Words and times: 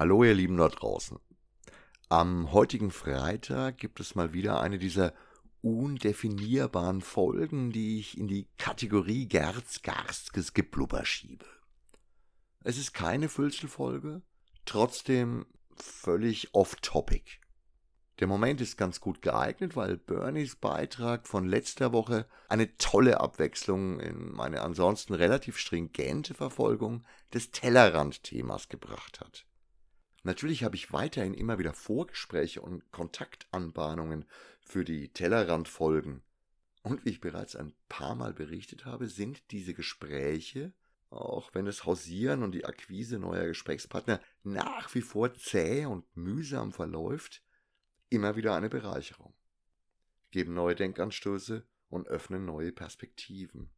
Hallo 0.00 0.24
ihr 0.24 0.32
Lieben 0.32 0.56
dort 0.56 0.80
draußen. 0.80 1.18
Am 2.08 2.52
heutigen 2.52 2.90
Freitag 2.90 3.76
gibt 3.76 4.00
es 4.00 4.14
mal 4.14 4.32
wieder 4.32 4.58
eine 4.62 4.78
dieser 4.78 5.12
undefinierbaren 5.60 7.02
Folgen, 7.02 7.70
die 7.70 7.98
ich 7.98 8.16
in 8.16 8.26
die 8.26 8.48
Kategorie 8.56 9.28
Gerz 9.28 9.82
Garstges 9.82 10.54
Geblubber 10.54 11.04
schiebe. 11.04 11.44
Es 12.64 12.78
ist 12.78 12.94
keine 12.94 13.28
Füllselfolge, 13.28 14.22
trotzdem 14.64 15.44
völlig 15.76 16.54
off-topic. 16.54 17.32
Der 18.20 18.26
Moment 18.26 18.62
ist 18.62 18.78
ganz 18.78 19.02
gut 19.02 19.20
geeignet, 19.20 19.76
weil 19.76 19.98
Bernies 19.98 20.56
Beitrag 20.56 21.28
von 21.28 21.46
letzter 21.46 21.92
Woche 21.92 22.26
eine 22.48 22.74
tolle 22.78 23.20
Abwechslung 23.20 24.00
in 24.00 24.32
meine 24.32 24.62
ansonsten 24.62 25.12
relativ 25.12 25.58
stringente 25.58 26.32
Verfolgung 26.32 27.04
des 27.34 27.50
Tellerrand-Themas 27.50 28.70
gebracht 28.70 29.20
hat. 29.20 29.44
Natürlich 30.22 30.64
habe 30.64 30.76
ich 30.76 30.92
weiterhin 30.92 31.34
immer 31.34 31.58
wieder 31.58 31.72
Vorgespräche 31.72 32.60
und 32.60 32.90
Kontaktanbahnungen 32.92 34.26
für 34.60 34.84
die 34.84 35.08
Tellerrandfolgen. 35.08 36.22
Und 36.82 37.04
wie 37.04 37.10
ich 37.10 37.20
bereits 37.20 37.56
ein 37.56 37.74
paar 37.88 38.14
Mal 38.14 38.32
berichtet 38.34 38.84
habe, 38.84 39.06
sind 39.08 39.50
diese 39.50 39.74
Gespräche, 39.74 40.72
auch 41.10 41.54
wenn 41.54 41.64
das 41.64 41.84
Hausieren 41.84 42.42
und 42.42 42.52
die 42.52 42.64
Akquise 42.64 43.18
neuer 43.18 43.46
Gesprächspartner 43.46 44.20
nach 44.42 44.94
wie 44.94 45.02
vor 45.02 45.34
zäh 45.34 45.86
und 45.86 46.04
mühsam 46.16 46.72
verläuft, 46.72 47.42
immer 48.08 48.36
wieder 48.36 48.54
eine 48.54 48.68
Bereicherung, 48.68 49.34
geben 50.30 50.54
neue 50.54 50.74
Denkanstöße 50.74 51.66
und 51.88 52.08
öffnen 52.08 52.44
neue 52.44 52.72
Perspektiven. 52.72 53.70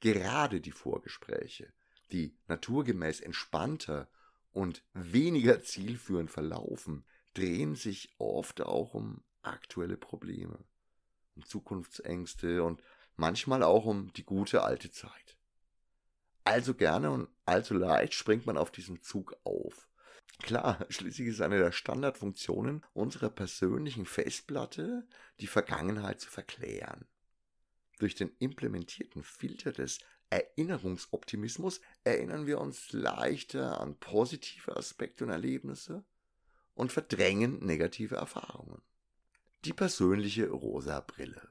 Gerade 0.00 0.60
die 0.60 0.72
Vorgespräche, 0.72 1.72
die 2.12 2.36
naturgemäß 2.46 3.20
entspannter 3.20 4.08
und 4.52 4.82
weniger 4.94 5.62
zielführend 5.62 6.30
verlaufen, 6.30 7.04
drehen 7.34 7.74
sich 7.74 8.14
oft 8.18 8.60
auch 8.60 8.94
um 8.94 9.22
aktuelle 9.42 9.96
Probleme, 9.96 10.58
um 11.36 11.44
Zukunftsängste 11.44 12.62
und 12.62 12.82
manchmal 13.16 13.62
auch 13.62 13.84
um 13.84 14.12
die 14.14 14.24
gute 14.24 14.62
alte 14.62 14.90
Zeit. 14.90 15.36
Also 16.44 16.74
gerne 16.74 17.10
und 17.10 17.28
allzu 17.44 17.74
leicht 17.74 18.14
springt 18.14 18.46
man 18.46 18.56
auf 18.56 18.70
diesen 18.70 19.02
Zug 19.02 19.36
auf. 19.44 19.88
Klar, 20.42 20.84
schließlich 20.88 21.28
ist 21.28 21.40
eine 21.40 21.58
der 21.58 21.72
Standardfunktionen 21.72 22.84
unserer 22.92 23.30
persönlichen 23.30 24.06
Festplatte, 24.06 25.06
die 25.40 25.46
Vergangenheit 25.46 26.20
zu 26.20 26.30
verklären. 26.30 27.06
Durch 28.00 28.14
den 28.14 28.32
implementierten 28.38 29.22
Filter 29.22 29.72
des 29.72 29.98
Erinnerungsoptimismus 30.30 31.82
erinnern 32.02 32.46
wir 32.46 32.58
uns 32.58 32.94
leichter 32.94 33.78
an 33.78 33.94
positive 33.94 34.74
Aspekte 34.74 35.24
und 35.24 35.30
Erlebnisse 35.30 36.02
und 36.74 36.92
verdrängen 36.92 37.58
negative 37.58 38.16
Erfahrungen. 38.16 38.80
Die 39.66 39.74
persönliche 39.74 40.48
rosa 40.48 41.00
Brille. 41.00 41.46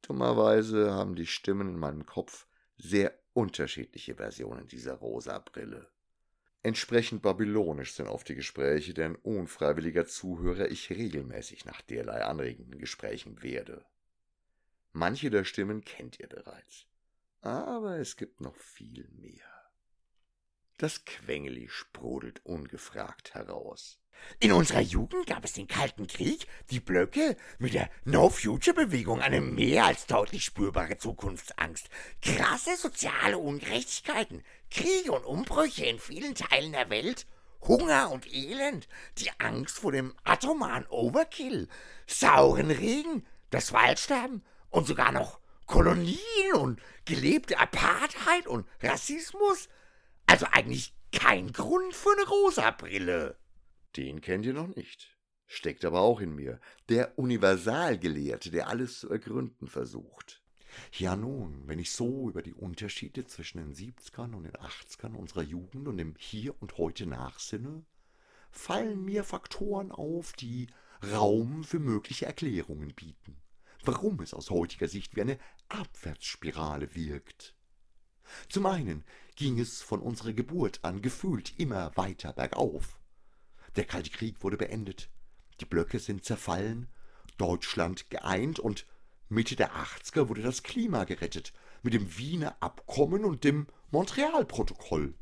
Dummerweise 0.00 0.90
haben 0.92 1.16
die 1.16 1.26
Stimmen 1.26 1.68
in 1.68 1.78
meinem 1.78 2.06
Kopf 2.06 2.46
sehr 2.78 3.12
unterschiedliche 3.34 4.14
Versionen 4.14 4.68
dieser 4.68 4.94
rosa 4.94 5.38
Brille. 5.38 5.86
Entsprechend 6.62 7.20
babylonisch 7.20 7.92
sind 7.92 8.08
oft 8.08 8.26
die 8.26 8.36
Gespräche, 8.36 8.94
denn 8.94 9.16
unfreiwilliger 9.16 10.06
Zuhörer 10.06 10.70
ich 10.70 10.88
regelmäßig 10.88 11.66
nach 11.66 11.82
derlei 11.82 12.24
anregenden 12.24 12.78
Gesprächen 12.78 13.42
werde. 13.42 13.84
Manche 14.92 15.30
der 15.30 15.44
Stimmen 15.44 15.84
kennt 15.84 16.20
ihr 16.20 16.28
bereits. 16.28 16.86
Aber 17.40 17.98
es 17.98 18.16
gibt 18.16 18.40
noch 18.40 18.56
viel 18.56 19.08
mehr. 19.08 19.52
Das 20.78 21.04
Quengeli 21.04 21.68
sprudelt 21.68 22.44
ungefragt 22.44 23.34
heraus. 23.34 23.98
In 24.38 24.52
unserer 24.52 24.80
Jugend 24.80 25.26
gab 25.26 25.44
es 25.44 25.54
den 25.54 25.66
Kalten 25.66 26.06
Krieg, 26.06 26.46
die 26.70 26.80
Blöcke, 26.80 27.36
mit 27.58 27.74
der 27.74 27.90
No-Future-Bewegung 28.04 29.20
eine 29.20 29.40
mehr 29.40 29.86
als 29.86 30.06
deutlich 30.06 30.44
spürbare 30.44 30.98
Zukunftsangst, 30.98 31.88
krasse 32.20 32.76
soziale 32.76 33.38
Ungerechtigkeiten, 33.38 34.44
Kriege 34.70 35.12
und 35.12 35.24
Umbrüche 35.24 35.86
in 35.86 35.98
vielen 35.98 36.34
Teilen 36.34 36.72
der 36.72 36.90
Welt, 36.90 37.26
Hunger 37.62 38.10
und 38.10 38.32
Elend, 38.32 38.88
die 39.18 39.30
Angst 39.38 39.78
vor 39.78 39.92
dem 39.92 40.14
atomaren 40.24 40.86
Overkill, 40.88 41.68
sauren 42.06 42.70
Regen, 42.70 43.26
das 43.50 43.72
Waldsterben 43.72 44.44
und 44.72 44.86
sogar 44.86 45.12
noch 45.12 45.38
Kolonien 45.66 46.54
und 46.54 46.80
gelebte 47.04 47.58
Apartheid 47.58 48.46
und 48.48 48.66
Rassismus. 48.82 49.68
Also 50.26 50.46
eigentlich 50.50 50.94
kein 51.12 51.52
Grund 51.52 51.94
für 51.94 52.10
eine 52.12 52.26
rosa 52.26 52.70
Brille. 52.72 53.36
Den 53.96 54.20
kennt 54.20 54.46
ihr 54.46 54.54
noch 54.54 54.74
nicht. 54.74 55.16
Steckt 55.46 55.84
aber 55.84 56.00
auch 56.00 56.20
in 56.20 56.34
mir. 56.34 56.58
Der 56.88 57.18
Universalgelehrte, 57.18 58.50
der 58.50 58.68
alles 58.68 59.00
zu 59.00 59.10
ergründen 59.10 59.68
versucht. 59.68 60.42
Ja 60.92 61.16
nun, 61.16 61.68
wenn 61.68 61.78
ich 61.78 61.92
so 61.92 62.30
über 62.30 62.40
die 62.40 62.54
Unterschiede 62.54 63.26
zwischen 63.26 63.58
den 63.58 63.74
70ern 63.74 64.34
und 64.34 64.44
den 64.44 64.54
80ern 64.54 65.14
unserer 65.14 65.42
Jugend 65.42 65.86
und 65.86 65.98
dem 65.98 66.14
Hier 66.18 66.60
und 66.62 66.78
Heute 66.78 67.04
nachsinne, 67.04 67.84
fallen 68.50 69.04
mir 69.04 69.22
Faktoren 69.22 69.92
auf, 69.92 70.32
die 70.32 70.68
Raum 71.12 71.62
für 71.62 71.78
mögliche 71.78 72.24
Erklärungen 72.24 72.94
bieten 72.94 73.41
warum 73.84 74.20
es 74.20 74.34
aus 74.34 74.50
heutiger 74.50 74.88
Sicht 74.88 75.16
wie 75.16 75.22
eine 75.22 75.38
Abwärtsspirale 75.68 76.94
wirkt. 76.94 77.54
Zum 78.48 78.66
einen 78.66 79.04
ging 79.36 79.58
es 79.58 79.82
von 79.82 80.00
unserer 80.00 80.32
Geburt 80.32 80.80
an 80.82 81.02
gefühlt 81.02 81.58
immer 81.58 81.96
weiter 81.96 82.32
bergauf. 82.32 83.00
Der 83.76 83.84
Kalte 83.84 84.10
Krieg 84.10 84.42
wurde 84.42 84.56
beendet, 84.56 85.10
die 85.60 85.64
Blöcke 85.64 85.98
sind 85.98 86.24
zerfallen, 86.24 86.88
Deutschland 87.38 88.10
geeint 88.10 88.58
und 88.58 88.86
Mitte 89.28 89.56
der 89.56 89.72
80er 89.72 90.28
wurde 90.28 90.42
das 90.42 90.62
Klima 90.62 91.04
gerettet 91.04 91.52
mit 91.82 91.94
dem 91.94 92.18
Wiener 92.18 92.56
Abkommen 92.60 93.24
und 93.24 93.44
dem 93.44 93.66
Montreal-Protokoll. 93.90 95.14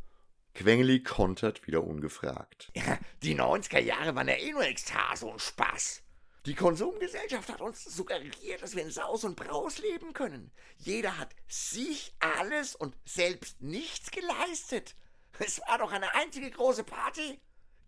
Quengeli 0.54 1.02
kontert 1.02 1.66
wieder 1.66 1.84
ungefragt. 1.84 2.72
Ja, 2.74 2.98
die 3.22 3.38
90er 3.38 3.78
Jahre 3.78 4.14
waren 4.14 4.28
ja 4.28 4.34
eh 4.34 4.50
nur 4.50 4.64
Ekstase 4.64 5.26
und 5.26 5.40
Spaß. 5.40 6.02
Die 6.46 6.54
Konsumgesellschaft 6.54 7.50
hat 7.50 7.60
uns 7.60 7.84
suggeriert, 7.84 8.62
dass 8.62 8.74
wir 8.74 8.82
in 8.82 8.90
Saus 8.90 9.24
und 9.24 9.36
Braus 9.36 9.78
leben 9.78 10.14
können. 10.14 10.50
Jeder 10.78 11.18
hat 11.18 11.34
sich 11.48 12.14
alles 12.18 12.74
und 12.74 12.96
selbst 13.04 13.60
nichts 13.60 14.10
geleistet. 14.10 14.96
Es 15.38 15.60
war 15.60 15.78
doch 15.78 15.92
eine 15.92 16.14
einzige 16.14 16.50
große 16.50 16.84
Party. 16.84 17.38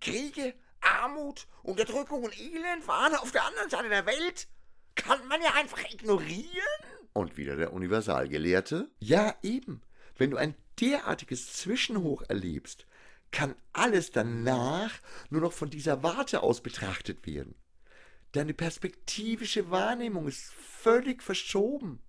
Kriege, 0.03 0.55
Armut, 0.83 1.47
Unterdrückung 1.63 2.25
und 2.25 2.39
Elend 2.39 2.87
waren 2.87 3.15
auf 3.15 3.33
der 3.33 3.45
anderen 3.45 3.71
Seite 3.71 3.89
der 3.89 4.05
Welt. 4.05 4.49
Kann 4.97 5.27
man 5.29 5.41
ja 5.41 5.55
einfach 5.55 5.83
ignorieren. 5.91 6.47
Und 7.15 7.39
wieder 7.39 7.57
der 7.57 7.73
Universalgelehrte. 7.73 8.91
Ja, 8.99 9.35
eben. 9.43 9.81
Wenn 10.19 10.31
du 10.31 10.37
ein 10.37 10.55
derartiges 10.79 11.55
Zwischenhoch 11.55 12.23
erlebst, 12.29 12.87
kann 13.31 13.55
alles 13.73 14.11
danach 14.11 14.93
nur 15.31 15.41
noch 15.41 15.53
von 15.53 15.71
dieser 15.71 16.03
Warte 16.03 16.43
aus 16.43 16.63
betrachtet 16.63 17.27
werden. 17.27 17.55
Deine 18.33 18.55
perspektivische 18.55 19.71
Wahrnehmung 19.71 20.27
ist 20.27 20.53
völlig 20.55 21.23
verschoben. 21.23 22.03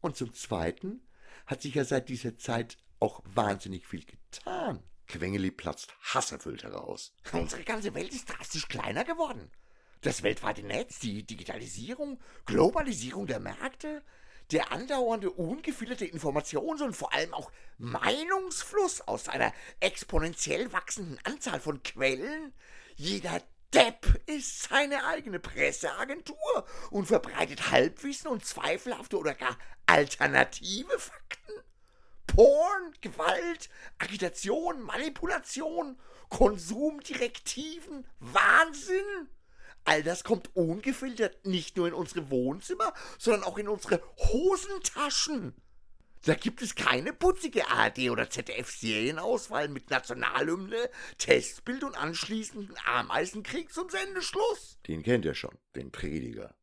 Und 0.00 0.16
zum 0.16 0.34
Zweiten 0.34 1.00
hat 1.46 1.62
sich 1.62 1.74
ja 1.74 1.84
seit 1.84 2.10
dieser 2.10 2.36
Zeit 2.36 2.76
auch 3.00 3.22
wahnsinnig 3.24 3.86
viel 3.86 4.04
getan. 4.04 4.82
Quengeli 5.06 5.50
platzt 5.50 5.94
hasserfüllt 6.02 6.64
heraus. 6.64 7.14
Unsere 7.32 7.64
ganze 7.64 7.94
Welt 7.94 8.12
ist 8.12 8.28
drastisch 8.28 8.68
kleiner 8.68 9.04
geworden. 9.04 9.50
Das 10.02 10.22
weltweite 10.22 10.62
Netz, 10.62 10.98
die 10.98 11.24
Digitalisierung, 11.24 12.20
Globalisierung 12.44 13.26
der 13.26 13.40
Märkte, 13.40 14.02
der 14.52 14.70
andauernde 14.70 15.30
ungefilterte 15.30 16.04
Informations- 16.04 16.82
und 16.82 16.94
vor 16.94 17.12
allem 17.14 17.32
auch 17.32 17.50
Meinungsfluss 17.78 19.00
aus 19.00 19.28
einer 19.28 19.52
exponentiell 19.80 20.72
wachsenden 20.72 21.18
Anzahl 21.24 21.58
von 21.58 21.82
Quellen, 21.82 22.52
jeder 22.96 23.42
Depp 23.74 24.22
ist 24.26 24.62
seine 24.62 25.04
eigene 25.04 25.38
Presseagentur 25.38 26.66
und 26.90 27.06
verbreitet 27.06 27.70
Halbwissen 27.70 28.28
und 28.28 28.44
zweifelhafte 28.44 29.18
oder 29.18 29.34
gar 29.34 29.58
alternative 29.86 30.98
Fakten. 30.98 31.52
Porn, 32.26 32.94
Gewalt, 33.02 33.68
Agitation, 33.98 34.80
Manipulation, 34.80 35.98
Konsumdirektiven, 36.30 38.06
Wahnsinn. 38.20 39.28
All 39.84 40.02
das 40.02 40.24
kommt 40.24 40.54
ungefiltert 40.54 41.44
nicht 41.44 41.76
nur 41.76 41.88
in 41.88 41.94
unsere 41.94 42.30
Wohnzimmer, 42.30 42.94
sondern 43.18 43.44
auch 43.44 43.58
in 43.58 43.68
unsere 43.68 44.02
Hosentaschen. 44.16 45.54
Da 46.24 46.34
gibt 46.34 46.62
es 46.62 46.74
keine 46.74 47.12
putzige 47.12 47.68
ARD- 47.68 48.10
oder 48.10 48.28
ZDF-Serienauswahl 48.28 49.68
mit 49.68 49.90
Nationalhymne, 49.90 50.90
Testbild 51.18 51.84
und 51.84 51.96
anschließenden 51.96 52.74
Ameisenkrieg 52.86 53.72
zum 53.72 53.88
Sendeschluss. 53.88 54.78
Den 54.86 55.02
kennt 55.02 55.24
ihr 55.24 55.34
schon, 55.34 55.56
den 55.76 55.90
Prediger. 55.90 56.54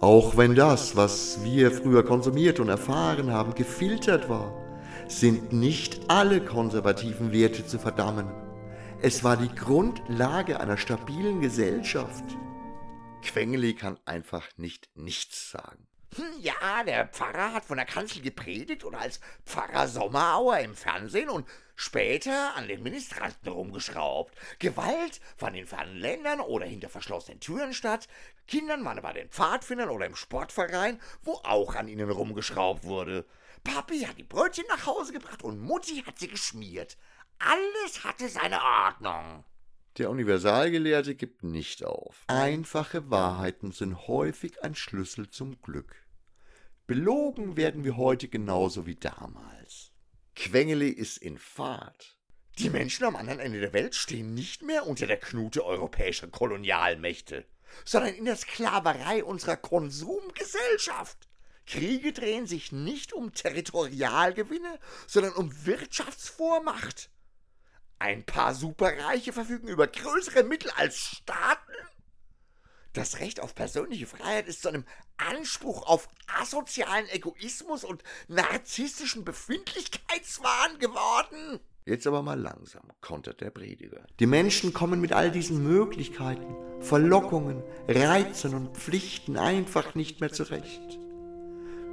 Auch 0.00 0.36
wenn 0.36 0.54
das, 0.54 0.96
was 0.96 1.44
wir 1.44 1.70
früher 1.70 2.04
konsumiert 2.04 2.58
und 2.58 2.68
erfahren 2.68 3.30
haben, 3.30 3.54
gefiltert 3.54 4.28
war, 4.28 4.58
sind 5.08 5.52
nicht 5.52 6.00
alle 6.08 6.44
konservativen 6.44 7.32
Werte 7.32 7.66
zu 7.66 7.78
verdammen. 7.78 8.28
Es 9.00 9.22
war 9.24 9.36
die 9.36 9.54
Grundlage 9.54 10.60
einer 10.60 10.76
stabilen 10.76 11.40
Gesellschaft. 11.40 12.24
Quengeli 13.22 13.74
kann 13.74 13.98
einfach 14.04 14.48
nicht 14.56 14.88
nichts 14.94 15.50
sagen. 15.50 15.86
Hm, 16.14 16.40
ja, 16.40 16.84
der 16.84 17.08
Pfarrer 17.08 17.54
hat 17.54 17.64
von 17.64 17.78
der 17.78 17.86
Kanzel 17.86 18.20
gepredigt 18.20 18.84
oder 18.84 19.00
als 19.00 19.18
Pfarrer 19.46 19.88
Sommerauer 19.88 20.58
im 20.58 20.74
Fernsehen 20.74 21.30
und 21.30 21.48
später 21.74 22.54
an 22.54 22.68
den 22.68 22.82
Ministranten 22.82 23.50
rumgeschraubt. 23.50 24.34
Gewalt 24.58 25.22
fand 25.36 25.56
in 25.56 25.66
fernen 25.66 25.96
Ländern 25.96 26.40
oder 26.40 26.66
hinter 26.66 26.90
verschlossenen 26.90 27.40
Türen 27.40 27.72
statt. 27.72 28.08
Kindern 28.46 28.84
waren 28.84 29.00
bei 29.00 29.14
den 29.14 29.30
Pfadfindern 29.30 29.88
oder 29.88 30.04
im 30.04 30.14
Sportverein, 30.14 31.00
wo 31.22 31.40
auch 31.44 31.74
an 31.76 31.88
ihnen 31.88 32.10
rumgeschraubt 32.10 32.84
wurde. 32.84 33.24
Papi 33.64 34.00
hat 34.00 34.18
die 34.18 34.24
Brötchen 34.24 34.64
nach 34.68 34.84
Hause 34.84 35.14
gebracht 35.14 35.42
und 35.42 35.60
Mutti 35.60 36.02
hat 36.04 36.18
sie 36.18 36.28
geschmiert. 36.28 36.98
Alles 37.38 38.04
hatte 38.04 38.28
seine 38.28 38.60
Ordnung. 38.62 39.44
Der 39.98 40.08
Universalgelehrte 40.08 41.14
gibt 41.14 41.42
nicht 41.42 41.84
auf. 41.84 42.24
Einfache 42.26 43.10
Wahrheiten 43.10 43.72
sind 43.72 44.08
häufig 44.08 44.62
ein 44.64 44.74
Schlüssel 44.74 45.28
zum 45.28 45.60
Glück. 45.60 45.94
Belogen 46.86 47.56
werden 47.58 47.84
wir 47.84 47.98
heute 47.98 48.28
genauso 48.28 48.86
wie 48.86 48.94
damals. 48.94 49.92
Quengeli 50.34 50.88
ist 50.88 51.18
in 51.18 51.36
Fahrt. 51.36 52.18
Die 52.58 52.70
Menschen 52.70 53.04
am 53.04 53.16
anderen 53.16 53.38
Ende 53.38 53.60
der 53.60 53.74
Welt 53.74 53.94
stehen 53.94 54.32
nicht 54.32 54.62
mehr 54.62 54.86
unter 54.86 55.06
der 55.06 55.18
Knute 55.18 55.64
europäischer 55.64 56.28
Kolonialmächte, 56.28 57.44
sondern 57.84 58.14
in 58.14 58.24
der 58.24 58.36
Sklaverei 58.36 59.22
unserer 59.22 59.56
Konsumgesellschaft. 59.56 61.28
Kriege 61.66 62.12
drehen 62.12 62.46
sich 62.46 62.72
nicht 62.72 63.12
um 63.12 63.32
Territorialgewinne, 63.34 64.78
sondern 65.06 65.34
um 65.34 65.66
Wirtschaftsvormacht. 65.66 67.10
Ein 68.02 68.24
paar 68.24 68.52
Superreiche 68.52 69.32
verfügen 69.32 69.68
über 69.68 69.86
größere 69.86 70.42
Mittel 70.42 70.72
als 70.72 70.98
Staaten. 70.98 71.72
Das 72.94 73.20
Recht 73.20 73.38
auf 73.38 73.54
persönliche 73.54 74.08
Freiheit 74.08 74.48
ist 74.48 74.62
zu 74.62 74.68
einem 74.70 74.84
Anspruch 75.18 75.86
auf 75.86 76.08
asozialen 76.40 77.08
Egoismus 77.10 77.84
und 77.84 78.02
narzisstischen 78.26 79.24
Befindlichkeitswahn 79.24 80.80
geworden. 80.80 81.60
Jetzt 81.84 82.08
aber 82.08 82.22
mal 82.22 82.40
langsam, 82.40 82.82
kontert 83.00 83.40
der 83.40 83.50
Prediger. 83.50 84.04
Die 84.18 84.26
Menschen 84.26 84.72
kommen 84.72 85.00
mit 85.00 85.12
all 85.12 85.30
diesen 85.30 85.62
Möglichkeiten, 85.62 86.56
Verlockungen, 86.80 87.62
Reizen 87.86 88.56
und 88.56 88.76
Pflichten 88.76 89.36
einfach 89.36 89.94
nicht 89.94 90.20
mehr 90.20 90.32
zurecht. 90.32 90.98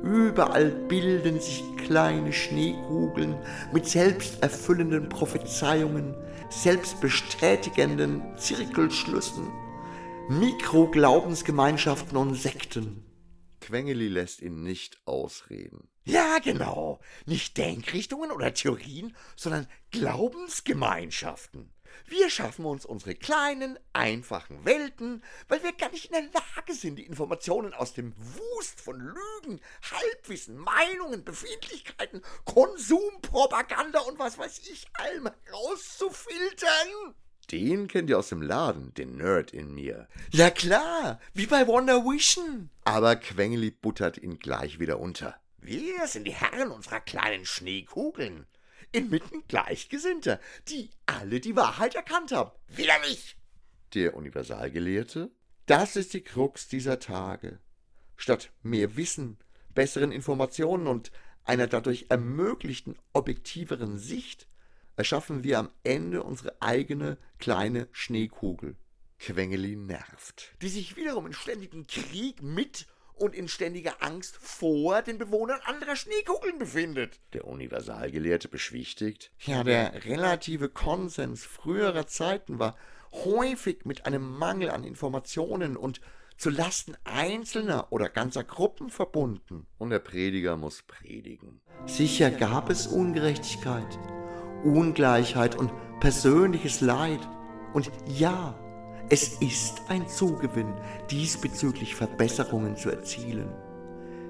Überall 0.04 0.72
bilden 0.72 1.42
sich 1.42 1.64
kleine 1.76 2.32
Schneekugeln 2.32 3.36
mit 3.74 3.86
selbsterfüllenden 3.86 5.10
Prophezeiungen, 5.10 6.16
selbstbestätigenden 6.50 8.22
Zirkelschlüssen, 8.38 9.52
Mikroglaubensgemeinschaften 10.30 12.18
und 12.18 12.36
Sekten. 12.36 13.04
Quengeli 13.60 14.08
lässt 14.08 14.42
ihn 14.42 14.64
nicht 14.64 15.00
ausreden. 15.06 15.90
Ja, 16.06 16.40
genau. 16.40 17.00
Nicht 17.26 17.58
Denkrichtungen 17.58 18.32
oder 18.32 18.54
Theorien, 18.54 19.16
sondern 19.36 19.68
Glaubensgemeinschaften. 19.92 21.72
Wir 22.06 22.30
schaffen 22.30 22.66
uns 22.66 22.86
unsere 22.86 23.16
kleinen, 23.16 23.78
einfachen 23.94 24.66
Welten, 24.66 25.24
weil 25.48 25.64
wir 25.64 25.74
gar 25.74 25.90
nicht 25.92 26.06
in 26.06 26.12
der 26.14 26.42
Lage 26.42 26.74
sind, 26.74 26.98
die 26.98 27.06
Informationen 27.06 27.74
aus 27.74 27.94
dem 27.94 28.14
Wust 28.18 28.82
von 28.82 29.00
Lügen, 29.00 29.60
Halbwissen, 29.92 30.58
Meinungen, 30.58 31.24
Befindlichkeiten, 31.24 32.22
Konsumpropaganda 32.46 34.00
und 34.02 34.20
was 34.20 34.38
weiß 34.38 34.60
ich 34.70 34.88
allem 34.94 35.30
rauszufiltern. 35.52 37.16
Den 37.52 37.88
kennt 37.88 38.10
ihr 38.10 38.20
aus 38.20 38.30
dem 38.30 38.44
Laden, 38.44 38.94
den 38.94 39.18
Nerd 39.18 39.52
in 39.52 39.74
mir. 39.74 40.08
Ja 40.32 40.52
klar, 40.52 41.20
wie 41.34 41.48
bei 41.48 41.66
Wonder 41.66 42.04
Vision. 42.04 42.70
Aber 42.84 43.16
Quengeli 43.16 43.72
buttert 43.72 44.20
ihn 44.20 44.38
gleich 44.38 44.80
wieder 44.80 45.00
unter. 45.00 45.36
Wir 45.58 46.08
sind 46.08 46.26
die 46.26 46.34
Herren 46.34 46.72
unserer 46.72 47.00
kleinen 47.00 47.46
Schneekugeln 47.46 48.46
inmitten 48.92 49.44
Gleichgesinnter, 49.48 50.40
die 50.68 50.90
alle 51.06 51.40
die 51.40 51.56
Wahrheit 51.56 51.96
erkannt 51.96 52.32
haben. 52.32 52.52
Widerlich! 52.68 53.38
Der 53.94 54.16
Universalgelehrte? 54.16 55.32
Das 55.66 55.96
ist 55.96 56.14
die 56.14 56.22
Krux 56.22 56.68
dieser 56.68 57.00
Tage. 57.00 57.60
Statt 58.18 58.52
mehr 58.64 58.96
Wissen, 58.96 59.38
besseren 59.74 60.12
Informationen 60.12 60.88
und 60.88 61.12
einer 61.46 61.68
dadurch 61.68 62.08
ermöglichten 62.10 62.96
objektiveren 63.14 63.98
Sicht 63.98 64.48
erschaffen 64.96 65.44
wir 65.44 65.60
am 65.60 65.72
Ende 65.84 66.24
unsere 66.24 66.62
eigene 66.62 67.18
kleine 67.40 67.88
Schneekugel. 67.92 68.76
Quengeli 69.20 69.76
nervt. 69.76 70.54
Die 70.62 70.70
sich 70.70 70.96
wiederum 70.96 71.26
in 71.28 71.34
ständigem 71.34 71.88
Krieg 71.88 72.42
mit 72.42 72.88
und 73.20 73.36
in 73.36 73.48
ständiger 73.48 74.02
Angst 74.02 74.38
vor 74.38 75.02
den 75.02 75.18
Bewohnern 75.18 75.60
anderer 75.66 75.96
Schneekugeln 75.96 76.60
befindet. 76.60 77.20
Der 77.34 77.46
Universalgelehrte 77.46 78.48
beschwichtigt. 78.48 79.32
Ja, 79.40 79.64
der 79.64 80.06
relative 80.06 80.70
Konsens 80.70 81.44
früherer 81.44 82.08
Zeiten 82.08 82.60
war 82.60 82.76
häufig 83.12 83.86
mit 83.86 84.06
einem 84.06 84.38
Mangel 84.38 84.70
an 84.70 84.84
Informationen 84.84 85.78
und 85.78 86.02
zu 86.38 86.50
Lasten 86.50 86.96
einzelner 87.04 87.88
oder 87.92 88.08
ganzer 88.08 88.46
Gruppen 88.46 88.90
verbunden. 88.90 89.68
Und 89.78 89.90
der 89.90 90.00
Prediger 90.00 90.56
muss 90.56 90.84
predigen. 90.84 91.60
Sicher 91.86 92.32
gab 92.32 92.70
es 92.70 92.88
Ungerechtigkeit, 92.88 94.00
Ungleichheit 94.64 95.56
und 95.56 95.72
persönliches 96.00 96.80
Leid. 96.80 97.20
Und 97.74 97.92
ja, 98.08 98.58
es 99.12 99.42
ist 99.42 99.82
ein 99.88 100.08
Zugewinn, 100.08 100.72
diesbezüglich 101.10 101.96
Verbesserungen 101.96 102.78
zu 102.78 102.92
erzielen. 102.92 103.52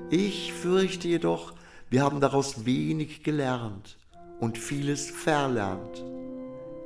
Ich 0.09 0.53
fürchte 0.53 1.09
jedoch, 1.09 1.53
wir 1.89 2.01
haben 2.01 2.21
daraus 2.21 2.65
wenig 2.65 3.21
gelernt 3.23 3.97
und 4.39 4.57
vieles 4.57 5.09
verlernt. 5.09 6.05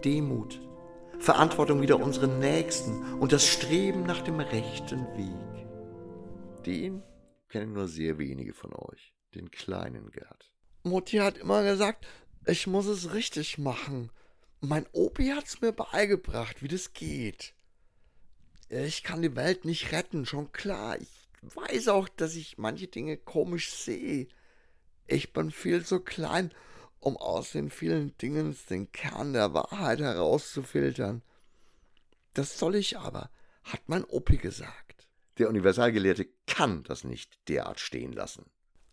Demut, 0.04 0.60
Verantwortung 1.20 1.82
wieder 1.82 2.00
unseren 2.00 2.40
Nächsten 2.40 3.14
und 3.20 3.32
das 3.32 3.46
Streben 3.48 4.04
nach 4.04 4.22
dem 4.22 4.40
rechten 4.40 5.06
Weg. 5.16 6.66
Den 6.66 7.04
kennen 7.48 7.74
nur 7.74 7.88
sehr 7.88 8.18
wenige 8.18 8.56
von 8.56 8.74
euch, 8.74 9.14
den 9.36 9.52
kleinen 9.52 10.10
Gerd. 10.10 10.52
Mutti 10.82 11.18
hat 11.18 11.38
immer 11.38 11.62
gesagt, 11.62 12.08
ich 12.48 12.66
muss 12.66 12.88
es 12.88 13.14
richtig 13.14 13.60
machen. 13.60 14.10
Mein 14.62 14.88
Opi 14.94 15.28
hat's 15.28 15.62
mir 15.62 15.74
beigebracht, 15.74 16.64
wie 16.64 16.68
das 16.68 16.94
geht 16.94 17.54
ich 18.82 19.04
kann 19.04 19.22
die 19.22 19.36
Welt 19.36 19.66
nicht 19.66 19.92
retten, 19.92 20.26
schon 20.26 20.52
klar. 20.52 21.00
Ich 21.00 21.30
weiß 21.42 21.90
auch, 21.90 22.10
dass 22.10 22.36
ich 22.36 22.58
manche 22.58 22.88
Dinge 22.88 23.18
komisch 23.18 23.72
sehe. 23.72 24.28
Ich 25.08 25.34
bin 25.34 25.52
viel 25.52 25.86
zu 25.86 26.00
klein, 26.00 26.52
um 27.00 27.18
aus 27.18 27.52
den 27.52 27.70
vielen 27.70 28.18
Dingen 28.18 28.58
den 28.70 28.92
Kern 28.92 29.34
der 29.34 29.54
Wahrheit 29.54 30.00
herauszufiltern. 30.00 31.22
Das 32.34 32.58
soll 32.58 32.76
ich 32.76 32.98
aber, 32.98 33.30
hat 33.64 33.82
mein 33.88 34.06
Opi 34.06 34.38
gesagt. 34.38 35.08
Der 35.38 35.50
Universalgelehrte 35.50 36.28
kann 36.48 36.84
das 36.84 37.04
nicht 37.04 37.38
derart 37.50 37.80
stehen 37.80 38.14
lassen. 38.14 38.46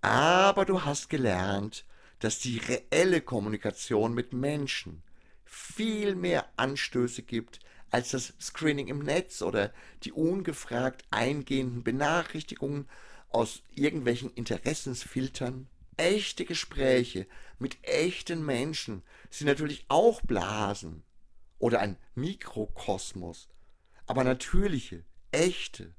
Aber 0.02 0.64
du 0.64 0.84
hast 0.84 1.08
gelernt, 1.08 1.84
dass 2.18 2.38
die 2.38 2.58
reelle 2.58 3.20
Kommunikation 3.20 4.14
mit 4.14 4.32
Menschen 4.32 5.02
viel 5.44 6.14
mehr 6.14 6.46
Anstöße 6.56 7.22
gibt, 7.22 7.60
als 7.90 8.10
das 8.10 8.34
Screening 8.40 8.88
im 8.88 9.00
Netz 9.00 9.42
oder 9.42 9.72
die 10.04 10.12
ungefragt 10.12 11.04
eingehenden 11.10 11.82
Benachrichtigungen 11.82 12.88
aus 13.28 13.62
irgendwelchen 13.74 14.32
Interessensfiltern. 14.34 15.68
Echte 15.96 16.44
Gespräche 16.44 17.26
mit 17.58 17.76
echten 17.82 18.44
Menschen 18.44 19.02
sind 19.28 19.48
natürlich 19.48 19.84
auch 19.88 20.22
Blasen 20.22 21.02
oder 21.58 21.80
ein 21.80 21.96
Mikrokosmos, 22.14 23.48
aber 24.06 24.24
natürliche, 24.24 25.04
echte. 25.30 25.94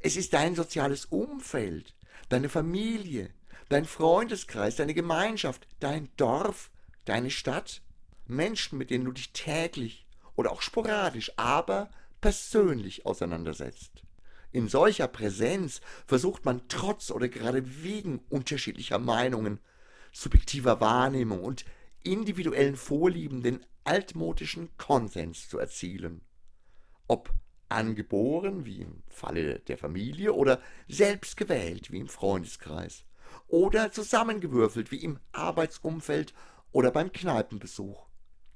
Es 0.00 0.16
ist 0.16 0.32
dein 0.32 0.54
soziales 0.54 1.04
Umfeld, 1.06 1.94
deine 2.28 2.48
Familie, 2.48 3.34
dein 3.68 3.84
Freundeskreis, 3.84 4.76
deine 4.76 4.94
Gemeinschaft, 4.94 5.66
dein 5.80 6.08
Dorf, 6.16 6.70
deine 7.04 7.30
Stadt, 7.30 7.82
Menschen, 8.26 8.78
mit 8.78 8.90
denen 8.90 9.04
du 9.04 9.12
dich 9.12 9.32
täglich 9.32 10.05
oder 10.36 10.52
auch 10.52 10.62
sporadisch, 10.62 11.32
aber 11.36 11.90
persönlich 12.20 13.04
auseinandersetzt. 13.06 14.02
In 14.52 14.68
solcher 14.68 15.08
Präsenz 15.08 15.80
versucht 16.06 16.44
man 16.44 16.62
trotz 16.68 17.10
oder 17.10 17.28
gerade 17.28 17.82
wegen 17.82 18.20
unterschiedlicher 18.30 18.98
Meinungen, 18.98 19.58
subjektiver 20.12 20.80
Wahrnehmung 20.80 21.42
und 21.42 21.64
individuellen 22.02 22.76
Vorlieben 22.76 23.42
den 23.42 23.66
altmodischen 23.84 24.70
Konsens 24.78 25.48
zu 25.48 25.58
erzielen. 25.58 26.22
Ob 27.06 27.32
angeboren, 27.68 28.64
wie 28.64 28.80
im 28.80 29.02
Falle 29.08 29.60
der 29.60 29.76
Familie, 29.76 30.32
oder 30.32 30.60
selbst 30.88 31.36
gewählt, 31.36 31.90
wie 31.90 31.98
im 31.98 32.08
Freundeskreis, 32.08 33.04
oder 33.48 33.92
zusammengewürfelt, 33.92 34.90
wie 34.90 35.02
im 35.02 35.18
Arbeitsumfeld 35.32 36.32
oder 36.72 36.90
beim 36.90 37.12
Kneipenbesuch. 37.12 38.06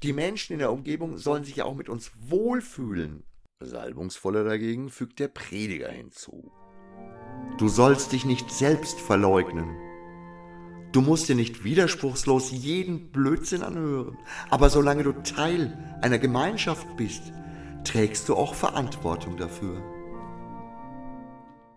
Die 0.03 0.15
Menschen 0.15 0.55
in 0.55 0.61
der 0.61 0.73
Umgebung 0.73 1.19
sollen 1.19 1.45
sich 1.45 1.57
ja 1.57 1.65
auch 1.67 1.75
mit 1.75 1.91
uns 1.91 2.11
wohlfühlen. 2.17 3.25
Salbungsvoller 3.61 4.45
dagegen 4.45 4.89
fügt 4.89 5.19
der 5.19 5.29
Prediger 5.29 5.91
hinzu. 5.91 6.51
Du 7.59 7.69
sollst 7.69 8.13
dich 8.13 8.25
nicht 8.25 8.51
selbst 8.51 8.99
verleugnen. 8.99 9.77
Du 10.93 11.03
musst 11.03 11.29
dir 11.29 11.37
nicht 11.37 11.65
widerspruchslos 11.65 12.51
jeden 12.51 13.13
Blödsinn 13.13 13.63
anhören, 13.63 14.17
aber 14.49 14.71
solange 14.71 15.03
du 15.03 15.13
Teil 15.13 15.99
einer 16.01 16.19
Gemeinschaft 16.19 16.97
bist, 16.97 17.33
trägst 17.85 18.29
du 18.29 18.35
auch 18.35 18.55
Verantwortung 18.55 19.37
dafür. 19.37 19.83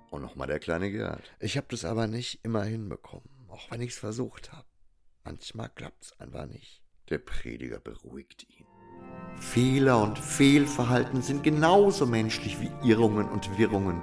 Und 0.10 0.22
nochmal 0.22 0.48
der 0.48 0.60
kleine 0.60 0.90
Gerd. 0.92 1.36
Ich 1.40 1.58
habe 1.58 1.68
das 1.70 1.84
aber 1.84 2.08
nicht 2.08 2.40
immer 2.44 2.64
hinbekommen, 2.64 3.30
auch 3.50 3.70
wenn 3.70 3.82
ich's 3.82 3.98
versucht 3.98 4.54
habe. 4.54 4.68
Manchmal 5.26 5.70
klappt's 5.70 6.18
einfach 6.20 6.48
nicht. 6.48 6.83
Der 7.10 7.18
Prediger 7.18 7.80
beruhigt 7.80 8.48
ihn. 8.50 8.66
Fehler 9.38 10.02
und 10.02 10.18
Fehlverhalten 10.18 11.22
sind 11.22 11.44
genauso 11.44 12.06
menschlich 12.06 12.60
wie 12.62 12.72
Irrungen 12.88 13.30
und 13.30 13.58
Wirrungen. 13.58 14.02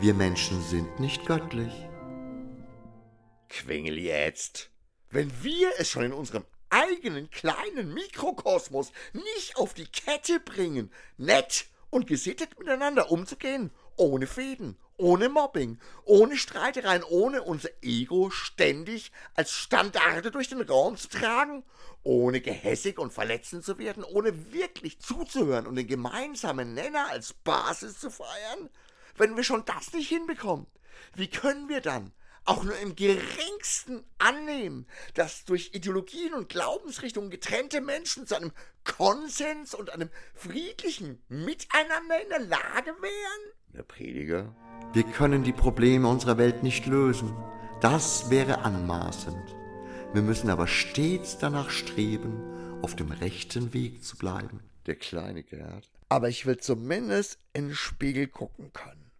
Wir 0.00 0.14
Menschen 0.14 0.62
sind 0.62 1.00
nicht 1.00 1.26
göttlich. 1.26 1.72
Quengel 3.48 3.98
jetzt. 3.98 4.70
Wenn 5.10 5.30
wir 5.42 5.70
es 5.78 5.90
schon 5.90 6.04
in 6.04 6.12
unserem 6.12 6.44
eigenen 6.70 7.30
kleinen 7.30 7.94
Mikrokosmos 7.94 8.90
nicht 9.12 9.56
auf 9.56 9.74
die 9.74 9.86
Kette 9.86 10.40
bringen, 10.40 10.90
nett 11.16 11.66
und 11.90 12.06
gesittet 12.06 12.58
miteinander 12.58 13.10
umzugehen, 13.10 13.70
ohne 13.96 14.26
Fäden, 14.26 14.76
ohne 14.96 15.28
Mobbing, 15.28 15.78
ohne 16.04 16.36
Streitereien, 16.36 17.02
ohne 17.02 17.42
unser 17.42 17.70
Ego 17.82 18.30
ständig 18.30 19.12
als 19.34 19.52
Standarte 19.52 20.30
durch 20.30 20.48
den 20.48 20.62
Raum 20.62 20.96
zu 20.96 21.08
tragen, 21.08 21.64
ohne 22.02 22.40
gehässig 22.40 22.98
und 22.98 23.12
verletzend 23.12 23.64
zu 23.64 23.78
werden, 23.78 24.04
ohne 24.04 24.52
wirklich 24.52 25.00
zuzuhören 25.00 25.66
und 25.66 25.76
den 25.76 25.86
gemeinsamen 25.86 26.74
Nenner 26.74 27.08
als 27.10 27.32
Basis 27.32 27.98
zu 27.98 28.10
feiern? 28.10 28.70
Wenn 29.16 29.36
wir 29.36 29.44
schon 29.44 29.64
das 29.64 29.92
nicht 29.92 30.08
hinbekommen, 30.08 30.66
wie 31.14 31.28
können 31.28 31.68
wir 31.68 31.80
dann 31.80 32.12
auch 32.44 32.62
nur 32.62 32.76
im 32.78 32.94
geringsten 32.94 34.04
annehmen, 34.18 34.86
dass 35.14 35.44
durch 35.44 35.70
Ideologien 35.72 36.34
und 36.34 36.48
Glaubensrichtungen 36.48 37.30
getrennte 37.30 37.80
Menschen 37.80 38.26
zu 38.26 38.36
einem 38.36 38.52
Konsens 38.84 39.74
und 39.74 39.90
einem 39.90 40.10
friedlichen 40.34 41.22
Miteinander 41.28 42.22
in 42.22 42.28
der 42.28 42.40
Lage 42.40 42.94
wären? 43.00 43.52
Der 43.74 43.82
Prediger. 43.82 44.54
Wir 44.92 45.02
können 45.02 45.42
die 45.42 45.52
Probleme 45.52 46.06
unserer 46.06 46.38
Welt 46.38 46.62
nicht 46.62 46.86
lösen. 46.86 47.34
Das 47.80 48.30
wäre 48.30 48.60
anmaßend. 48.60 49.56
Wir 50.12 50.22
müssen 50.22 50.48
aber 50.48 50.68
stets 50.68 51.38
danach 51.38 51.70
streben, 51.70 52.80
auf 52.82 52.94
dem 52.94 53.10
rechten 53.10 53.72
Weg 53.72 54.04
zu 54.04 54.16
bleiben. 54.16 54.60
Der 54.86 54.94
kleine 54.94 55.42
Gerd. 55.42 55.90
Aber 56.08 56.28
ich 56.28 56.46
will 56.46 56.58
zumindest 56.58 57.38
in 57.52 57.68
den 57.68 57.74
Spiegel 57.74 58.28
gucken 58.28 58.72
können. 58.72 59.10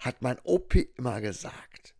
Hat 0.00 0.22
mein 0.22 0.40
OP 0.42 0.74
immer 0.74 1.20
gesagt. 1.20 1.94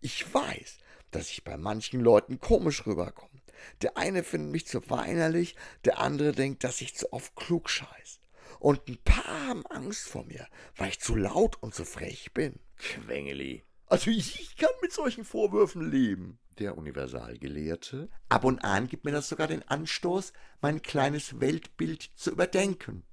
Ich 0.00 0.32
weiß, 0.32 0.78
dass 1.10 1.30
ich 1.30 1.42
bei 1.42 1.56
manchen 1.56 2.00
Leuten 2.00 2.38
komisch 2.38 2.86
rüberkomme. 2.86 3.40
Der 3.82 3.96
eine 3.96 4.22
findet 4.22 4.52
mich 4.52 4.66
zu 4.66 4.88
weinerlich, 4.88 5.56
der 5.84 5.98
andere 5.98 6.30
denkt, 6.30 6.62
dass 6.62 6.80
ich 6.80 6.94
zu 6.94 7.12
oft 7.12 7.34
klug 7.34 7.68
scheiß. 7.68 8.20
Und 8.64 8.88
ein 8.88 8.96
paar 9.04 9.46
haben 9.46 9.66
Angst 9.66 10.08
vor 10.08 10.24
mir, 10.24 10.48
weil 10.76 10.88
ich 10.88 10.98
zu 10.98 11.14
laut 11.14 11.62
und 11.62 11.74
zu 11.74 11.84
frech 11.84 12.32
bin. 12.32 12.58
Quengeli. 12.78 13.62
Also 13.84 14.10
ich 14.10 14.56
kann 14.56 14.70
mit 14.80 14.90
solchen 14.90 15.26
Vorwürfen 15.26 15.90
leben. 15.90 16.38
Der 16.58 16.78
Universalgelehrte. 16.78 18.08
Ab 18.30 18.44
und 18.44 18.64
an 18.64 18.88
gibt 18.88 19.04
mir 19.04 19.12
das 19.12 19.28
sogar 19.28 19.48
den 19.48 19.68
Anstoß, 19.68 20.32
mein 20.62 20.80
kleines 20.80 21.40
Weltbild 21.40 22.10
zu 22.14 22.30
überdenken. 22.30 23.04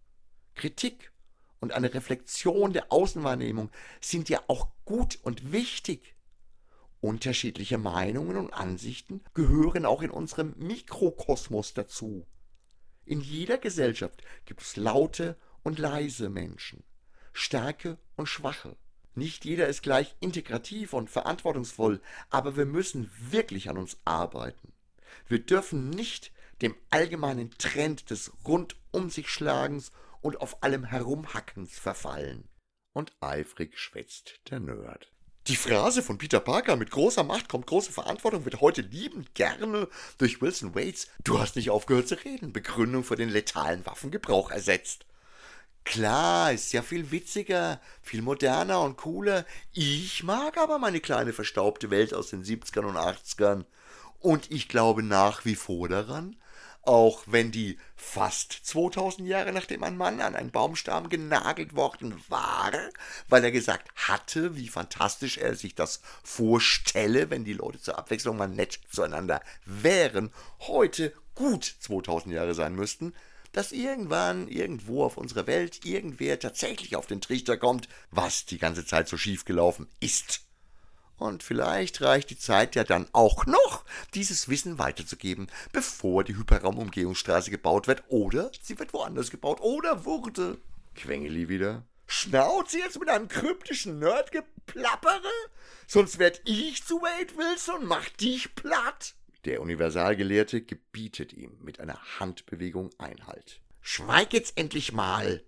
Kritik 0.55 1.11
und 1.59 1.73
eine 1.73 1.93
Reflexion 1.93 2.71
der 2.71 2.89
Außenwahrnehmung 2.89 3.71
sind 3.99 4.29
ja 4.29 4.41
auch 4.47 4.69
gut 4.85 5.19
und 5.21 5.51
wichtig. 5.51 6.15
Unterschiedliche 7.01 7.77
Meinungen 7.77 8.37
und 8.37 8.53
Ansichten 8.53 9.21
gehören 9.33 9.85
auch 9.85 10.01
in 10.01 10.11
unserem 10.11 10.53
Mikrokosmos 10.55 11.73
dazu. 11.73 12.25
In 13.05 13.21
jeder 13.21 13.57
Gesellschaft 13.57 14.21
gibt 14.45 14.61
es 14.61 14.75
laute 14.75 15.37
und 15.63 15.79
leise 15.79 16.29
Menschen, 16.29 16.83
starke 17.33 17.97
und 18.15 18.27
schwache. 18.27 18.77
Nicht 19.13 19.43
jeder 19.43 19.67
ist 19.67 19.83
gleich 19.83 20.15
integrativ 20.19 20.93
und 20.93 21.09
verantwortungsvoll, 21.09 22.01
aber 22.29 22.55
wir 22.55 22.65
müssen 22.65 23.11
wirklich 23.19 23.69
an 23.69 23.77
uns 23.77 23.97
arbeiten. 24.05 24.73
Wir 25.27 25.39
dürfen 25.39 25.89
nicht 25.89 26.31
dem 26.61 26.75
allgemeinen 26.89 27.51
Trend 27.57 28.09
des 28.09 28.31
rundum 28.45 29.09
sich 29.09 29.29
Schlagens 29.29 29.91
und 30.21 30.39
auf 30.39 30.63
allem 30.63 30.85
Herumhackens 30.85 31.77
verfallen. 31.77 32.47
Und 32.93 33.13
eifrig 33.19 33.77
schwätzt 33.77 34.39
der 34.49 34.59
Nerd. 34.59 35.11
Die 35.47 35.55
Phrase 35.55 36.03
von 36.03 36.19
Peter 36.19 36.39
Parker 36.39 36.75
mit 36.75 36.91
großer 36.91 37.23
Macht 37.23 37.49
kommt 37.49 37.65
große 37.65 37.91
Verantwortung 37.91 38.45
wird 38.45 38.61
heute 38.61 38.81
liebend 38.81 39.33
gerne 39.33 39.87
durch 40.19 40.39
Wilson 40.39 40.75
Waits, 40.75 41.07
du 41.23 41.39
hast 41.39 41.55
nicht 41.55 41.71
aufgehört 41.71 42.07
zu 42.07 42.23
reden, 42.23 42.53
Begründung 42.53 43.03
für 43.03 43.15
den 43.15 43.29
letalen 43.29 43.83
Waffengebrauch 43.87 44.51
ersetzt. 44.51 45.05
Klar, 45.83 46.53
ist 46.53 46.73
ja 46.73 46.83
viel 46.83 47.09
witziger, 47.09 47.81
viel 48.03 48.21
moderner 48.21 48.81
und 48.81 48.97
cooler. 48.97 49.47
Ich 49.73 50.23
mag 50.23 50.59
aber 50.59 50.77
meine 50.77 50.99
kleine 50.99 51.33
verstaubte 51.33 51.89
Welt 51.89 52.13
aus 52.13 52.29
den 52.29 52.43
70ern 52.43 52.85
und 52.85 52.97
80ern. 52.97 53.65
Und 54.19 54.51
ich 54.51 54.69
glaube 54.69 55.01
nach 55.01 55.43
wie 55.43 55.55
vor 55.55 55.89
daran, 55.89 56.35
auch 56.83 57.23
wenn 57.25 57.51
die 57.51 57.77
fast 57.95 58.51
2000 58.51 59.27
Jahre 59.27 59.51
nachdem 59.51 59.83
ein 59.83 59.97
Mann 59.97 60.21
an 60.21 60.35
einen 60.35 60.51
Baumstamm 60.51 61.09
genagelt 61.09 61.75
worden 61.75 62.21
war, 62.27 62.71
weil 63.29 63.43
er 63.43 63.51
gesagt 63.51 63.89
hatte, 64.11 64.55
wie 64.55 64.67
fantastisch 64.67 65.37
er 65.37 65.55
sich 65.55 65.73
das 65.73 66.01
vorstelle, 66.23 67.29
wenn 67.29 67.45
die 67.45 67.53
Leute 67.53 67.79
zur 67.79 67.97
Abwechslung 67.97 68.37
mal 68.37 68.47
nett 68.47 68.79
zueinander 68.91 69.41
wären, 69.65 70.31
heute 70.59 71.13
gut 71.35 71.63
2000 71.79 72.35
Jahre 72.35 72.53
sein 72.53 72.75
müssten, 72.75 73.13
dass 73.51 73.71
irgendwann 73.71 74.47
irgendwo 74.47 75.03
auf 75.03 75.17
unserer 75.17 75.47
Welt 75.47 75.85
irgendwer 75.85 76.39
tatsächlich 76.39 76.95
auf 76.95 77.07
den 77.07 77.21
Trichter 77.21 77.57
kommt, 77.57 77.89
was 78.11 78.45
die 78.45 78.57
ganze 78.57 78.85
Zeit 78.85 79.07
so 79.07 79.17
schief 79.17 79.45
gelaufen 79.45 79.87
ist. 79.99 80.41
Und 81.17 81.43
vielleicht 81.43 82.01
reicht 82.01 82.31
die 82.31 82.37
Zeit 82.37 82.75
ja 82.75 82.83
dann 82.83 83.07
auch 83.13 83.45
noch, 83.45 83.85
dieses 84.15 84.49
Wissen 84.49 84.79
weiterzugeben, 84.79 85.47
bevor 85.71 86.23
die 86.23 86.35
Hyperraumumgehungsstraße 86.35 87.51
gebaut 87.51 87.87
wird 87.87 88.03
oder 88.07 88.51
sie 88.61 88.79
wird 88.79 88.91
woanders 88.93 89.29
gebaut 89.29 89.61
oder 89.61 90.03
wurde. 90.05 90.57
Quengeli 90.95 91.47
wieder. 91.47 91.85
Schnauze 92.21 92.77
jetzt 92.77 92.99
mit 92.99 93.09
einem 93.09 93.27
kryptischen 93.27 93.97
Nerdgeplappere? 93.97 95.31
Sonst 95.87 96.19
werd 96.19 96.39
ich 96.45 96.85
zu 96.85 97.01
Wade 97.01 97.35
Wilson 97.35 97.77
und 97.77 97.87
mach 97.87 98.09
dich 98.09 98.53
platt. 98.53 99.15
Der 99.45 99.59
Universalgelehrte 99.59 100.61
gebietet 100.61 101.33
ihm 101.33 101.57
mit 101.61 101.79
einer 101.79 101.99
Handbewegung 102.19 102.91
Einhalt. 102.99 103.59
Schweig 103.81 104.33
jetzt 104.33 104.55
endlich 104.55 104.91
mal. 104.91 105.43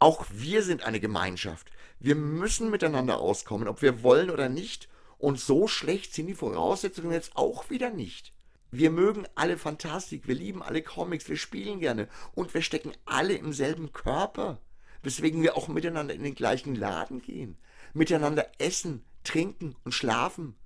Auch 0.00 0.26
wir 0.32 0.64
sind 0.64 0.82
eine 0.82 0.98
Gemeinschaft. 0.98 1.70
Wir 2.00 2.16
müssen 2.16 2.70
miteinander 2.70 3.18
auskommen, 3.18 3.68
ob 3.68 3.80
wir 3.80 4.02
wollen 4.02 4.30
oder 4.30 4.48
nicht, 4.48 4.88
und 5.18 5.38
so 5.38 5.68
schlecht 5.68 6.12
sind 6.12 6.26
die 6.26 6.34
Voraussetzungen 6.34 7.12
jetzt 7.12 7.36
auch 7.36 7.70
wieder 7.70 7.90
nicht. 7.90 8.34
Wir 8.72 8.90
mögen 8.90 9.28
alle 9.36 9.58
Fantastik, 9.58 10.26
wir 10.26 10.34
lieben 10.34 10.60
alle 10.60 10.82
Comics, 10.82 11.28
wir 11.28 11.36
spielen 11.36 11.78
gerne 11.78 12.08
und 12.34 12.52
wir 12.52 12.62
stecken 12.62 12.92
alle 13.04 13.34
im 13.34 13.52
selben 13.52 13.92
Körper, 13.92 14.60
weswegen 15.06 15.40
wir 15.40 15.56
auch 15.56 15.68
miteinander 15.68 16.14
in 16.14 16.24
den 16.24 16.34
gleichen 16.34 16.74
Laden 16.74 17.22
gehen, 17.22 17.56
miteinander 17.94 18.50
essen, 18.58 19.04
trinken 19.22 19.76
und 19.84 19.92
schlafen. 19.92 20.56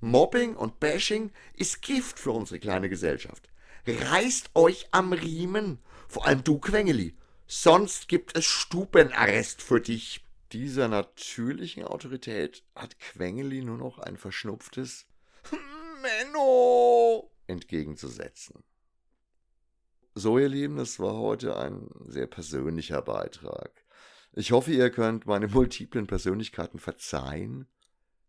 Mobbing 0.00 0.54
und 0.56 0.78
Bashing 0.78 1.30
ist 1.56 1.80
Gift 1.80 2.18
für 2.18 2.32
unsere 2.32 2.60
kleine 2.60 2.90
Gesellschaft. 2.90 3.48
Reißt 3.86 4.50
euch 4.54 4.88
am 4.90 5.14
Riemen, 5.14 5.78
vor 6.06 6.26
allem 6.26 6.44
du 6.44 6.58
Quengeli, 6.58 7.16
sonst 7.46 8.08
gibt 8.08 8.36
es 8.36 8.44
Stubenarrest 8.44 9.62
für 9.62 9.80
dich 9.80 10.22
dieser 10.52 10.88
natürlichen 10.88 11.84
Autorität 11.84 12.62
hat 12.76 12.98
Quengeli 12.98 13.64
nur 13.64 13.78
noch 13.78 13.98
ein 13.98 14.18
verschnupftes 14.18 15.06
Menno 16.02 17.30
entgegenzusetzen. 17.46 18.62
So, 20.14 20.38
ihr 20.38 20.48
Lieben, 20.48 20.76
das 20.76 21.00
war 21.00 21.14
heute 21.14 21.56
ein 21.56 21.88
sehr 22.06 22.26
persönlicher 22.26 23.00
Beitrag. 23.00 23.82
Ich 24.34 24.52
hoffe, 24.52 24.70
ihr 24.70 24.90
könnt 24.90 25.24
meine 25.24 25.48
multiplen 25.48 26.06
Persönlichkeiten 26.06 26.78
verzeihen. 26.78 27.66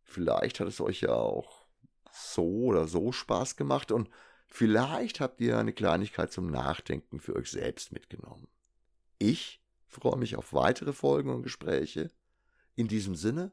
Vielleicht 0.03 0.61
hat 0.61 0.67
es 0.69 0.79
euch 0.79 1.01
ja 1.01 1.13
auch 1.13 1.65
so 2.11 2.65
oder 2.65 2.87
so 2.87 3.11
Spaß 3.11 3.57
gemacht 3.57 3.91
und 3.91 4.09
vielleicht 4.47 5.19
habt 5.19 5.41
ihr 5.41 5.57
eine 5.57 5.73
Kleinigkeit 5.73 6.31
zum 6.31 6.47
Nachdenken 6.47 7.19
für 7.19 7.35
euch 7.35 7.51
selbst 7.51 7.91
mitgenommen. 7.91 8.47
Ich 9.19 9.61
freue 9.87 10.17
mich 10.17 10.37
auf 10.37 10.53
weitere 10.53 10.93
Folgen 10.93 11.31
und 11.31 11.43
Gespräche. 11.43 12.11
In 12.75 12.87
diesem 12.87 13.15
Sinne, 13.15 13.51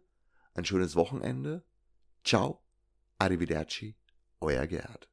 ein 0.55 0.65
schönes 0.65 0.95
Wochenende. 0.95 1.65
Ciao, 2.23 2.63
arrivederci, 3.19 3.97
euer 4.41 4.67
Gerd. 4.67 5.09